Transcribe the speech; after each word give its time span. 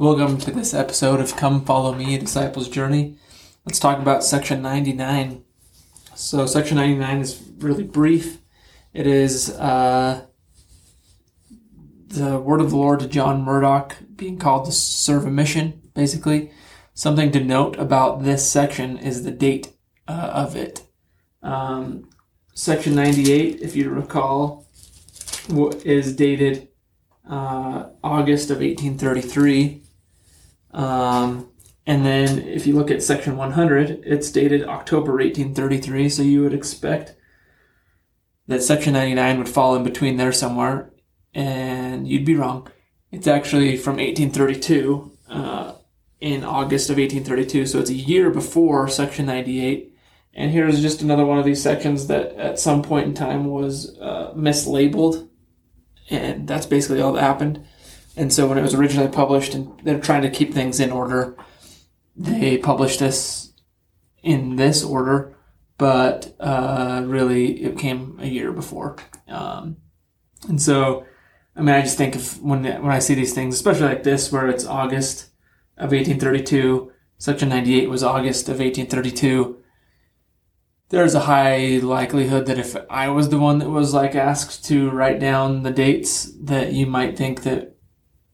Welcome 0.00 0.38
to 0.38 0.52
this 0.52 0.74
episode 0.74 1.18
of 1.18 1.34
Come 1.34 1.64
Follow 1.64 1.92
Me, 1.92 2.14
a 2.14 2.20
Disciple's 2.20 2.68
Journey. 2.68 3.16
Let's 3.66 3.80
talk 3.80 3.98
about 3.98 4.22
section 4.22 4.62
99. 4.62 5.42
So, 6.14 6.46
section 6.46 6.76
99 6.76 7.18
is 7.18 7.42
really 7.58 7.82
brief. 7.82 8.38
It 8.94 9.08
is 9.08 9.50
uh, 9.50 10.26
the 12.06 12.38
word 12.38 12.60
of 12.60 12.70
the 12.70 12.76
Lord 12.76 13.00
to 13.00 13.08
John 13.08 13.42
Murdock 13.42 13.96
being 14.14 14.38
called 14.38 14.66
to 14.66 14.72
serve 14.72 15.26
a 15.26 15.32
mission, 15.32 15.82
basically. 15.94 16.52
Something 16.94 17.32
to 17.32 17.42
note 17.42 17.76
about 17.76 18.22
this 18.22 18.48
section 18.48 18.98
is 18.98 19.24
the 19.24 19.32
date 19.32 19.72
uh, 20.06 20.30
of 20.32 20.54
it. 20.54 20.84
Um, 21.42 22.08
section 22.54 22.94
98, 22.94 23.62
if 23.62 23.74
you 23.74 23.90
recall, 23.90 24.64
is 25.84 26.14
dated 26.14 26.68
uh, 27.28 27.88
August 28.04 28.52
of 28.52 28.58
1833. 28.58 29.86
Um, 30.72 31.50
and 31.86 32.04
then 32.04 32.40
if 32.40 32.66
you 32.66 32.74
look 32.74 32.90
at 32.90 33.02
section 33.02 33.36
100, 33.36 34.02
it's 34.04 34.30
dated 34.30 34.64
October 34.64 35.12
1833. 35.12 36.08
So 36.08 36.22
you 36.22 36.42
would 36.42 36.54
expect 36.54 37.14
that 38.46 38.62
section 38.62 38.92
99 38.92 39.38
would 39.38 39.48
fall 39.48 39.74
in 39.74 39.84
between 39.84 40.16
there 40.16 40.32
somewhere. 40.32 40.90
And 41.34 42.08
you'd 42.08 42.24
be 42.24 42.34
wrong. 42.34 42.68
It's 43.10 43.26
actually 43.26 43.76
from 43.76 43.96
1832, 43.96 45.12
uh, 45.30 45.72
in 46.20 46.44
August 46.44 46.90
of 46.90 46.96
1832. 46.96 47.66
So 47.66 47.78
it's 47.78 47.90
a 47.90 47.94
year 47.94 48.30
before 48.30 48.88
section 48.88 49.26
98. 49.26 49.94
And 50.34 50.50
here's 50.50 50.80
just 50.80 51.02
another 51.02 51.24
one 51.24 51.38
of 51.38 51.44
these 51.44 51.62
sections 51.62 52.06
that 52.08 52.32
at 52.34 52.58
some 52.58 52.82
point 52.82 53.06
in 53.06 53.14
time 53.14 53.46
was 53.46 53.98
uh, 53.98 54.32
mislabeled. 54.36 55.28
And 56.10 56.46
that's 56.46 56.66
basically 56.66 57.00
all 57.00 57.12
that 57.12 57.22
happened. 57.22 57.64
And 58.18 58.32
so 58.32 58.48
when 58.48 58.58
it 58.58 58.62
was 58.62 58.74
originally 58.74 59.08
published, 59.08 59.54
and 59.54 59.80
they're 59.84 60.00
trying 60.00 60.22
to 60.22 60.30
keep 60.30 60.52
things 60.52 60.80
in 60.80 60.90
order, 60.90 61.36
they 62.16 62.58
published 62.58 62.98
this 62.98 63.52
in 64.24 64.56
this 64.56 64.82
order, 64.82 65.36
but 65.78 66.34
uh, 66.40 67.02
really 67.06 67.62
it 67.62 67.78
came 67.78 68.18
a 68.20 68.26
year 68.26 68.52
before. 68.52 68.96
Um, 69.28 69.76
and 70.48 70.60
so, 70.60 71.06
I 71.54 71.60
mean, 71.60 71.76
I 71.76 71.82
just 71.82 71.96
think 71.96 72.16
of 72.16 72.42
when 72.42 72.64
when 72.64 72.90
I 72.90 72.98
see 72.98 73.14
these 73.14 73.34
things, 73.34 73.54
especially 73.54 73.86
like 73.86 74.02
this, 74.02 74.32
where 74.32 74.48
it's 74.48 74.66
August 74.66 75.30
of 75.76 75.92
1832, 75.92 76.92
Section 77.18 77.48
98 77.48 77.88
was 77.88 78.02
August 78.02 78.48
of 78.48 78.58
1832. 78.58 79.58
There's 80.88 81.14
a 81.14 81.20
high 81.20 81.78
likelihood 81.82 82.46
that 82.46 82.58
if 82.58 82.76
I 82.90 83.10
was 83.10 83.28
the 83.28 83.38
one 83.38 83.58
that 83.58 83.70
was 83.70 83.94
like 83.94 84.16
asked 84.16 84.64
to 84.66 84.90
write 84.90 85.20
down 85.20 85.62
the 85.62 85.70
dates, 85.70 86.32
that 86.40 86.72
you 86.72 86.86
might 86.86 87.16
think 87.16 87.42
that 87.42 87.77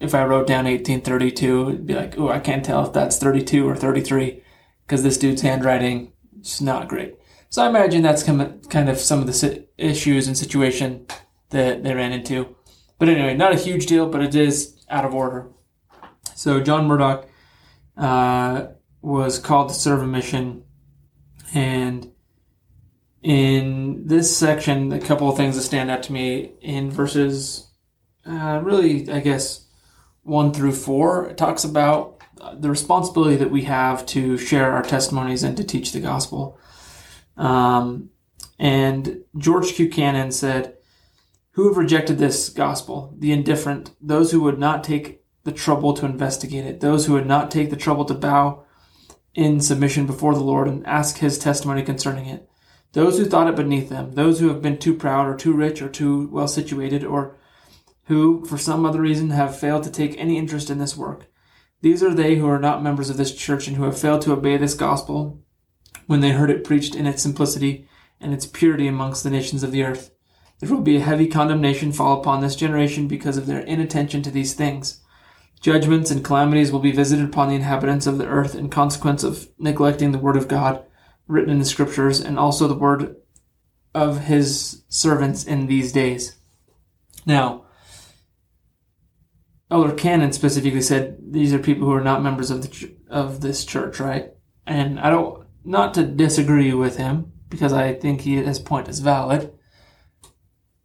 if 0.00 0.14
I 0.14 0.24
wrote 0.24 0.46
down 0.46 0.64
1832, 0.64 1.68
it'd 1.68 1.86
be 1.86 1.94
like, 1.94 2.18
oh, 2.18 2.28
I 2.28 2.38
can't 2.38 2.64
tell 2.64 2.86
if 2.86 2.92
that's 2.92 3.18
32 3.18 3.68
or 3.68 3.74
33 3.74 4.42
because 4.86 5.02
this 5.02 5.18
dude's 5.18 5.42
handwriting 5.42 6.12
is 6.40 6.60
not 6.60 6.88
great. 6.88 7.16
So 7.50 7.64
I 7.64 7.68
imagine 7.68 8.02
that's 8.02 8.22
kind 8.22 8.88
of 8.88 8.98
some 8.98 9.20
of 9.20 9.26
the 9.26 9.66
issues 9.76 10.26
and 10.26 10.36
situation 10.36 11.06
that 11.50 11.82
they 11.82 11.94
ran 11.94 12.12
into. 12.12 12.54
But 12.98 13.08
anyway, 13.08 13.34
not 13.34 13.52
a 13.52 13.58
huge 13.58 13.86
deal, 13.86 14.08
but 14.08 14.22
it 14.22 14.34
is 14.34 14.84
out 14.90 15.04
of 15.04 15.14
order. 15.14 15.50
So 16.34 16.60
John 16.60 16.86
Murdock 16.86 17.28
uh, 17.96 18.68
was 19.00 19.38
called 19.38 19.68
to 19.68 19.74
serve 19.74 20.02
a 20.02 20.06
mission, 20.06 20.64
and 21.54 22.12
in 23.22 24.06
this 24.06 24.36
section, 24.36 24.92
a 24.92 25.00
couple 25.00 25.28
of 25.28 25.36
things 25.36 25.56
that 25.56 25.62
stand 25.62 25.90
out 25.90 26.02
to 26.04 26.12
me 26.12 26.52
in 26.60 26.90
verses, 26.90 27.70
uh, 28.26 28.60
really, 28.62 29.10
I 29.10 29.20
guess 29.20 29.67
one 30.22 30.52
through 30.52 30.72
four, 30.72 31.26
it 31.28 31.36
talks 31.36 31.64
about 31.64 32.22
the 32.54 32.70
responsibility 32.70 33.36
that 33.36 33.50
we 33.50 33.64
have 33.64 34.06
to 34.06 34.36
share 34.36 34.72
our 34.72 34.82
testimonies 34.82 35.42
and 35.42 35.56
to 35.56 35.64
teach 35.64 35.92
the 35.92 36.00
gospel. 36.00 36.58
Um, 37.36 38.10
and 38.58 39.22
George 39.36 39.72
Q. 39.72 39.88
Cannon 39.88 40.32
said, 40.32 40.76
Who 41.52 41.68
have 41.68 41.76
rejected 41.76 42.18
this 42.18 42.48
gospel? 42.48 43.14
The 43.18 43.32
indifferent, 43.32 43.94
those 44.00 44.32
who 44.32 44.40
would 44.42 44.58
not 44.58 44.84
take 44.84 45.22
the 45.44 45.52
trouble 45.52 45.94
to 45.94 46.06
investigate 46.06 46.66
it, 46.66 46.80
those 46.80 47.06
who 47.06 47.14
would 47.14 47.26
not 47.26 47.50
take 47.50 47.70
the 47.70 47.76
trouble 47.76 48.04
to 48.06 48.14
bow 48.14 48.64
in 49.34 49.60
submission 49.60 50.06
before 50.06 50.34
the 50.34 50.40
Lord 50.40 50.68
and 50.68 50.86
ask 50.86 51.18
his 51.18 51.38
testimony 51.38 51.82
concerning 51.82 52.26
it, 52.26 52.48
those 52.92 53.18
who 53.18 53.24
thought 53.24 53.48
it 53.48 53.56
beneath 53.56 53.88
them, 53.88 54.12
those 54.12 54.40
who 54.40 54.48
have 54.48 54.62
been 54.62 54.78
too 54.78 54.94
proud 54.94 55.26
or 55.26 55.36
too 55.36 55.52
rich 55.52 55.80
or 55.80 55.88
too 55.88 56.28
well 56.32 56.48
situated 56.48 57.04
or 57.04 57.36
who, 58.08 58.44
for 58.46 58.58
some 58.58 58.84
other 58.84 59.00
reason, 59.00 59.30
have 59.30 59.58
failed 59.58 59.84
to 59.84 59.90
take 59.90 60.18
any 60.18 60.36
interest 60.38 60.70
in 60.70 60.78
this 60.78 60.96
work. 60.96 61.26
These 61.82 62.02
are 62.02 62.14
they 62.14 62.36
who 62.36 62.48
are 62.48 62.58
not 62.58 62.82
members 62.82 63.10
of 63.10 63.18
this 63.18 63.34
church 63.34 63.68
and 63.68 63.76
who 63.76 63.84
have 63.84 63.98
failed 63.98 64.22
to 64.22 64.32
obey 64.32 64.56
this 64.56 64.74
gospel 64.74 65.42
when 66.06 66.20
they 66.20 66.30
heard 66.30 66.50
it 66.50 66.64
preached 66.64 66.94
in 66.94 67.06
its 67.06 67.22
simplicity 67.22 67.86
and 68.18 68.32
its 68.32 68.46
purity 68.46 68.88
amongst 68.88 69.22
the 69.22 69.30
nations 69.30 69.62
of 69.62 69.72
the 69.72 69.84
earth. 69.84 70.10
There 70.58 70.70
will 70.70 70.80
be 70.80 70.96
a 70.96 71.00
heavy 71.00 71.28
condemnation 71.28 71.92
fall 71.92 72.18
upon 72.18 72.40
this 72.40 72.56
generation 72.56 73.08
because 73.08 73.36
of 73.36 73.46
their 73.46 73.60
inattention 73.60 74.22
to 74.22 74.30
these 74.30 74.54
things. 74.54 75.00
Judgments 75.60 76.10
and 76.10 76.24
calamities 76.24 76.72
will 76.72 76.80
be 76.80 76.92
visited 76.92 77.26
upon 77.26 77.48
the 77.48 77.56
inhabitants 77.56 78.06
of 78.06 78.16
the 78.16 78.26
earth 78.26 78.54
in 78.54 78.70
consequence 78.70 79.22
of 79.22 79.48
neglecting 79.58 80.12
the 80.12 80.18
word 80.18 80.36
of 80.36 80.48
God 80.48 80.82
written 81.26 81.50
in 81.50 81.58
the 81.58 81.64
scriptures 81.64 82.20
and 82.20 82.38
also 82.38 82.66
the 82.66 82.74
word 82.74 83.16
of 83.94 84.24
his 84.24 84.82
servants 84.88 85.44
in 85.44 85.66
these 85.66 85.92
days. 85.92 86.36
Now, 87.26 87.66
Elder 89.78 89.94
Cannon 89.94 90.32
specifically 90.32 90.82
said 90.82 91.18
these 91.20 91.52
are 91.54 91.58
people 91.58 91.86
who 91.86 91.92
are 91.92 92.02
not 92.02 92.22
members 92.22 92.50
of 92.50 92.62
the 92.62 92.96
of 93.08 93.40
this 93.40 93.64
church, 93.64 94.00
right? 94.00 94.30
And 94.66 94.98
I 94.98 95.10
don't 95.10 95.46
not 95.64 95.94
to 95.94 96.04
disagree 96.04 96.74
with 96.74 96.96
him 96.96 97.32
because 97.48 97.72
I 97.72 97.94
think 97.94 98.22
he, 98.22 98.36
his 98.36 98.58
point 98.58 98.88
is 98.88 99.00
valid, 99.00 99.52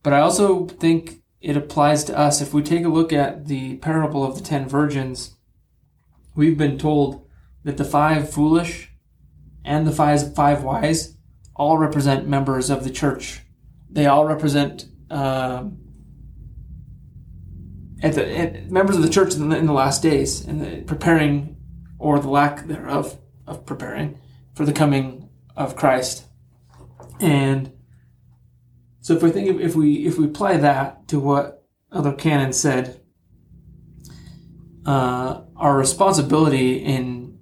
but 0.03 0.13
I 0.13 0.19
also 0.19 0.67
think 0.67 1.21
it 1.41 1.57
applies 1.57 2.03
to 2.05 2.17
us. 2.17 2.41
If 2.41 2.53
we 2.53 2.61
take 2.61 2.85
a 2.85 2.89
look 2.89 3.11
at 3.11 3.47
the 3.47 3.77
parable 3.77 4.23
of 4.23 4.35
the 4.35 4.43
ten 4.43 4.67
virgins, 4.67 5.35
we've 6.35 6.57
been 6.57 6.77
told 6.77 7.27
that 7.63 7.77
the 7.77 7.83
five 7.83 8.31
foolish 8.31 8.91
and 9.65 9.87
the 9.87 9.91
five 9.91 10.35
five 10.35 10.63
wise 10.63 11.17
all 11.55 11.77
represent 11.77 12.27
members 12.27 12.69
of 12.69 12.83
the 12.83 12.91
church. 12.91 13.41
They 13.89 14.05
all 14.05 14.25
represent. 14.25 14.85
Uh, 15.09 15.65
at 18.03 18.13
the 18.13 18.37
at 18.37 18.69
members 18.69 18.97
of 18.97 19.01
the 19.01 19.09
church 19.09 19.33
in 19.33 19.49
the, 19.49 19.57
in 19.57 19.65
the 19.65 19.73
last 19.73 20.03
days 20.03 20.45
and 20.45 20.85
preparing 20.85 21.55
or 21.97 22.19
the 22.19 22.29
lack 22.29 22.67
thereof 22.67 23.17
of 23.47 23.65
preparing 23.65 24.19
for 24.53 24.65
the 24.65 24.73
coming 24.73 25.29
of 25.55 25.75
Christ. 25.75 26.25
And 27.19 27.71
so 28.99 29.15
if 29.15 29.23
we 29.23 29.31
think 29.31 29.49
of, 29.49 29.61
if 29.61 29.75
we 29.75 30.05
if 30.05 30.17
we 30.17 30.25
apply 30.25 30.57
that 30.57 31.07
to 31.07 31.19
what 31.19 31.65
Elder 31.91 32.11
Cannon's 32.11 32.59
said, 32.59 33.01
uh, 34.85 35.41
our 35.55 35.77
responsibility 35.77 36.75
in 36.75 37.39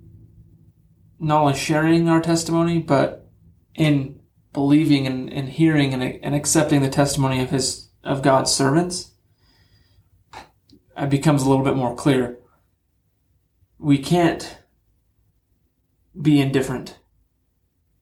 not 1.20 1.42
only 1.42 1.56
sharing 1.56 2.08
our 2.08 2.22
testimony, 2.22 2.80
but 2.80 3.30
in 3.74 4.20
believing 4.54 5.08
and, 5.08 5.32
and 5.32 5.50
hearing 5.50 5.94
and, 5.94 6.04
and 6.04 6.36
accepting 6.36 6.82
the 6.82 6.90
testimony 6.90 7.42
of 7.42 7.50
his 7.50 7.90
of 8.04 8.22
God's 8.22 8.52
servants 8.52 9.12
becomes 11.10 11.44
a 11.44 11.50
little 11.50 11.64
bit 11.64 11.76
more 11.76 11.96
clear. 11.96 12.38
We 13.80 13.98
can't 13.98 14.58
be 16.20 16.40
indifferent. 16.40 17.00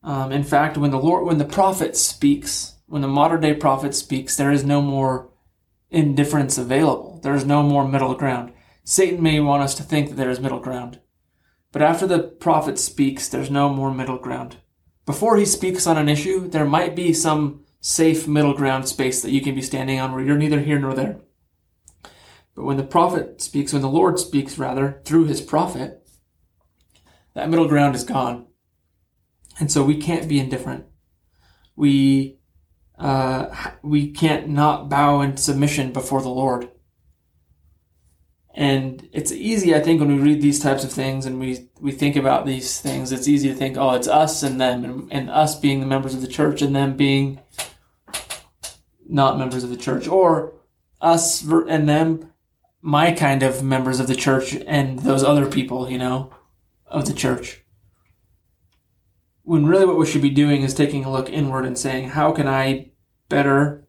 Um, 0.04 0.32
in 0.32 0.44
fact, 0.44 0.78
when 0.78 0.92
the 0.92 1.00
Lord, 1.00 1.26
when 1.26 1.38
the 1.38 1.46
prophet 1.46 1.96
speaks, 1.96 2.76
when 2.88 3.02
the 3.02 3.08
modern 3.08 3.42
day 3.42 3.54
prophet 3.54 3.94
speaks, 3.96 4.36
there 4.36 4.52
is 4.52 4.64
no 4.64 4.82
more 4.82 5.30
indifference 5.90 6.58
available. 6.58 7.20
There 7.24 7.36
is 7.36 7.46
no 7.46 7.64
more 7.64 7.88
middle 7.88 8.16
ground. 8.16 8.54
Satan 8.84 9.22
may 9.22 9.40
want 9.40 9.64
us 9.64 9.76
to 9.76 9.84
think 9.84 10.10
that 10.10 10.16
there 10.16 10.30
is 10.30 10.40
middle 10.40 10.60
ground. 10.60 11.00
But 11.72 11.82
after 11.82 12.08
the 12.08 12.20
prophet 12.20 12.80
speaks, 12.80 13.28
there's 13.28 13.52
no 13.52 13.70
more 13.70 13.94
middle 13.94 14.18
ground. 14.18 14.58
Before 15.06 15.38
he 15.38 15.46
speaks 15.46 15.86
on 15.86 15.98
an 15.98 16.10
issue, 16.10 16.48
there 16.48 16.66
might 16.66 16.96
be 16.96 17.14
some 17.14 17.66
safe 17.82 18.28
middle 18.28 18.54
ground 18.54 18.88
space 18.88 19.22
that 19.22 19.32
you 19.32 19.42
can 19.42 19.56
be 19.56 19.62
standing 19.62 20.00
on 20.00 20.12
where 20.12 20.24
you're 20.24 20.38
neither 20.38 20.60
here 20.60 20.80
nor 20.80 20.94
there. 20.94 21.20
But 22.60 22.66
when 22.66 22.76
the 22.76 22.84
prophet 22.84 23.42
speaks, 23.42 23.72
when 23.72 23.82
the 23.82 23.88
Lord 23.88 24.20
speaks, 24.20 24.58
rather, 24.58 25.02
through 25.06 25.28
his 25.28 25.40
prophet, 25.40 26.06
that 27.34 27.50
middle 27.50 27.70
ground 27.70 27.96
is 27.96 28.04
gone. 28.04 28.48
And 29.62 29.72
so 29.72 29.82
we 29.82 29.96
can't 29.96 30.28
be 30.28 30.42
indifferent. 30.42 30.84
We, 31.78 32.38
uh, 32.98 33.46
we 33.82 34.12
can't 34.12 34.50
not 34.50 34.90
bow 34.90 35.22
in 35.22 35.38
submission 35.38 35.94
before 35.94 36.22
the 36.22 36.28
Lord. 36.28 36.70
And 38.54 39.08
it's 39.14 39.32
easy, 39.32 39.74
I 39.74 39.80
think, 39.80 40.02
when 40.02 40.14
we 40.14 40.22
read 40.22 40.42
these 40.42 40.60
types 40.60 40.84
of 40.84 40.92
things 40.92 41.26
and 41.26 41.40
we, 41.40 41.70
we 41.80 41.94
think 41.94 42.18
about 42.18 42.46
these 42.46 42.82
things, 42.82 43.14
it's 43.14 43.30
easy 43.30 43.48
to 43.48 43.56
think, 43.56 43.78
oh, 43.78 43.92
it's 43.92 44.10
us 44.10 44.44
and 44.44 44.60
them, 44.60 44.84
and, 44.84 45.14
and 45.14 45.30
us 45.30 45.58
being 45.58 45.80
the 45.80 45.86
members 45.86 46.14
of 46.14 46.20
the 46.20 46.28
church 46.28 46.62
and 46.62 46.76
them 46.76 46.98
being 46.98 47.40
not 49.08 49.38
members 49.38 49.64
of 49.64 49.70
the 49.70 49.78
church, 49.78 50.10
or 50.10 50.56
us 51.00 51.42
and 51.42 51.88
them 51.88 52.30
my 52.82 53.12
kind 53.12 53.44
of 53.44 53.64
members 53.64 54.00
of 54.00 54.08
the 54.08 54.16
church 54.16 54.54
and 54.54 55.00
those 55.00 55.24
other 55.24 55.46
people, 55.46 55.90
you 55.90 55.98
know, 55.98 56.32
of 56.86 57.06
the 57.06 57.14
church. 57.14 57.64
When 59.44 59.66
really 59.66 59.86
what 59.86 59.98
we 59.98 60.06
should 60.06 60.22
be 60.22 60.30
doing 60.30 60.62
is 60.62 60.74
taking 60.74 61.04
a 61.04 61.12
look 61.12 61.30
inward 61.30 61.66
and 61.66 61.78
saying, 61.78 62.10
how 62.10 62.32
can 62.32 62.48
I 62.48 62.92
better 63.28 63.88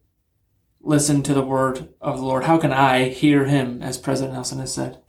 listen 0.80 1.22
to 1.22 1.34
the 1.34 1.42
word 1.42 1.90
of 2.00 2.16
the 2.16 2.24
Lord? 2.24 2.44
How 2.44 2.58
can 2.58 2.72
I 2.72 3.08
hear 3.08 3.44
him, 3.44 3.82
as 3.82 3.98
President 3.98 4.34
Nelson 4.34 4.58
has 4.58 4.72
said? 4.72 5.00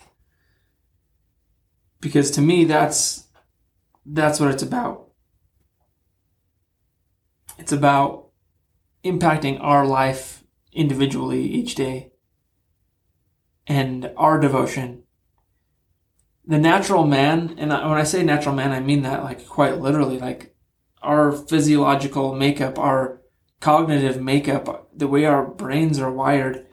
Because 2.01 2.31
to 2.31 2.41
me, 2.41 2.65
that's 2.65 3.27
that's 4.05 4.39
what 4.39 4.51
it's 4.51 4.63
about. 4.63 5.09
It's 7.57 7.71
about 7.71 8.29
impacting 9.05 9.59
our 9.61 9.85
life 9.85 10.43
individually 10.73 11.43
each 11.43 11.75
day 11.75 12.10
and 13.71 14.11
our 14.17 14.37
devotion. 14.37 15.03
The 16.45 16.57
natural 16.57 17.05
man, 17.07 17.55
and 17.57 17.69
when 17.69 17.97
I 17.97 18.03
say 18.03 18.21
natural 18.21 18.53
man, 18.53 18.73
I 18.73 18.81
mean 18.81 19.03
that 19.03 19.23
like 19.23 19.47
quite 19.47 19.79
literally, 19.79 20.19
like 20.19 20.53
our 21.01 21.31
physiological 21.31 22.35
makeup, 22.35 22.77
our 22.77 23.21
cognitive 23.61 24.21
makeup, 24.21 24.89
the 24.93 25.07
way 25.07 25.23
our 25.23 25.45
brains 25.45 25.99
are 25.99 26.11
wired, 26.11 26.67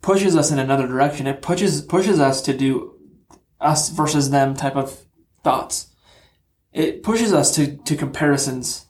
pushes 0.00 0.36
us 0.36 0.52
in 0.52 0.60
another 0.60 0.86
direction. 0.86 1.26
It 1.26 1.42
pushes 1.42 1.82
pushes 1.82 2.20
us 2.20 2.40
to 2.42 2.56
do 2.56 3.00
us 3.60 3.88
versus 3.88 4.30
them 4.30 4.54
type 4.54 4.76
of 4.76 5.04
thoughts. 5.42 5.88
It 6.72 7.02
pushes 7.02 7.32
us 7.32 7.52
to, 7.56 7.78
to 7.78 7.96
comparisons. 7.96 8.86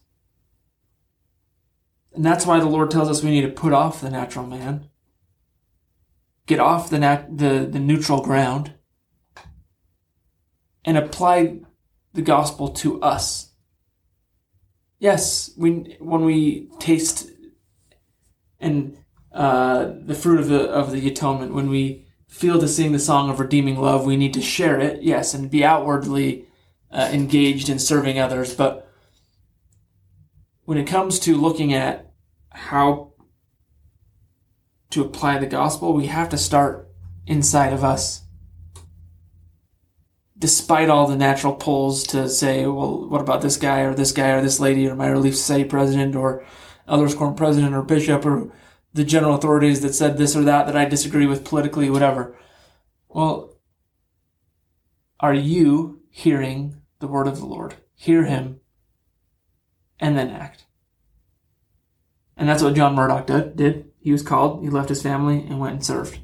And 2.12 2.24
that's 2.26 2.44
why 2.44 2.60
the 2.60 2.66
Lord 2.66 2.90
tells 2.90 3.08
us 3.08 3.22
we 3.22 3.30
need 3.30 3.40
to 3.40 3.48
put 3.48 3.72
off 3.72 4.02
the 4.02 4.10
natural 4.10 4.46
man. 4.46 4.90
Get 6.46 6.60
off 6.60 6.90
the 6.90 6.98
nat- 6.98 7.38
the, 7.38 7.68
the 7.70 7.78
neutral 7.78 8.20
ground 8.20 8.74
and 10.84 10.98
apply 10.98 11.60
the 12.12 12.22
gospel 12.22 12.68
to 12.68 13.00
us. 13.00 13.52
Yes, 14.98 15.50
we 15.56 15.96
when 15.98 16.24
we 16.24 16.68
taste 16.78 17.28
and 18.60 18.96
uh, 19.32 19.92
the 20.04 20.14
fruit 20.14 20.40
of 20.40 20.48
the 20.48 20.68
of 20.70 20.92
the 20.92 21.08
atonement, 21.08 21.54
when 21.54 21.68
we 21.68 22.06
feel 22.28 22.58
to 22.60 22.68
sing 22.68 22.92
the 22.92 22.98
song 22.98 23.28
of 23.28 23.40
redeeming 23.40 23.80
love, 23.80 24.04
we 24.04 24.16
need 24.16 24.34
to 24.34 24.40
share 24.40 24.78
it. 24.80 25.02
Yes, 25.02 25.34
and 25.34 25.50
be 25.50 25.64
outwardly 25.64 26.46
uh, 26.90 27.08
engaged 27.12 27.68
in 27.68 27.78
serving 27.78 28.18
others. 28.18 28.54
But 28.54 28.88
when 30.64 30.78
it 30.78 30.86
comes 30.86 31.18
to 31.20 31.36
looking 31.36 31.74
at 31.74 32.12
how 32.50 33.11
to 34.92 35.02
apply 35.02 35.38
the 35.38 35.46
gospel, 35.46 35.92
we 35.92 36.06
have 36.06 36.28
to 36.30 36.38
start 36.38 36.88
inside 37.26 37.72
of 37.72 37.84
us. 37.84 38.22
Despite 40.38 40.88
all 40.88 41.06
the 41.06 41.16
natural 41.16 41.54
pulls 41.54 42.04
to 42.08 42.28
say, 42.28 42.66
well, 42.66 43.08
what 43.08 43.20
about 43.20 43.42
this 43.42 43.56
guy 43.56 43.80
or 43.80 43.94
this 43.94 44.12
guy 44.12 44.30
or 44.30 44.42
this 44.42 44.60
lady 44.60 44.88
or 44.88 44.94
my 44.94 45.06
Relief 45.06 45.36
Society 45.36 45.64
president 45.64 46.16
or 46.16 46.44
Elders 46.88 47.14
Quorum 47.14 47.36
president 47.36 47.74
or 47.74 47.82
bishop 47.82 48.26
or 48.26 48.52
the 48.92 49.04
general 49.04 49.34
authorities 49.34 49.80
that 49.80 49.94
said 49.94 50.18
this 50.18 50.36
or 50.36 50.42
that 50.42 50.66
that 50.66 50.76
I 50.76 50.84
disagree 50.84 51.26
with 51.26 51.44
politically, 51.44 51.88
whatever. 51.88 52.36
Well, 53.08 53.56
are 55.20 55.34
you 55.34 56.02
hearing 56.10 56.82
the 56.98 57.06
word 57.06 57.28
of 57.28 57.38
the 57.38 57.46
Lord? 57.46 57.76
Hear 57.94 58.24
him 58.24 58.60
and 60.00 60.18
then 60.18 60.30
act. 60.30 60.66
And 62.42 62.48
that's 62.48 62.60
what 62.60 62.74
John 62.74 62.96
Murdock 62.96 63.28
did. 63.28 63.54
did. 63.54 63.92
He 64.00 64.10
was 64.10 64.24
called, 64.24 64.64
he 64.64 64.68
left 64.68 64.88
his 64.88 65.00
family, 65.00 65.46
and 65.48 65.60
went 65.60 65.74
and 65.74 65.86
served. 65.86 66.18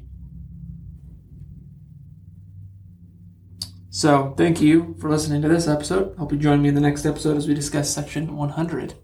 So, 3.89 4.33
thank 4.35 4.59
you 4.59 4.97
for 4.99 5.09
listening 5.09 5.41
to 5.43 5.47
this 5.47 5.65
episode. 5.65 6.17
Hope 6.17 6.33
you 6.33 6.37
join 6.37 6.61
me 6.61 6.67
in 6.67 6.75
the 6.75 6.81
next 6.81 7.05
episode 7.05 7.37
as 7.37 7.47
we 7.47 7.53
discuss 7.53 7.89
section 7.89 8.35
100. 8.35 8.95